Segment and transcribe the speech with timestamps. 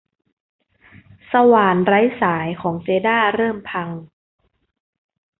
[1.31, 3.89] สว่านไร้สายของเจด้าเริ่มพัง